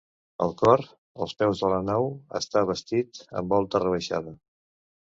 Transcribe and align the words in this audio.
El 0.45 0.53
cor, 0.61 0.81
als 1.25 1.35
peus 1.41 1.61
de 1.65 1.71
la 1.75 1.83
nau, 1.91 2.09
està 2.43 2.65
bastit 2.73 3.25
amb 3.43 3.57
volta 3.57 3.85
rebaixada. 3.87 4.37